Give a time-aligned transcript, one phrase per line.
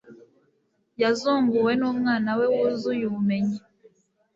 [1.01, 3.57] yazunguwe n'umwana we wuzuye ubumenyi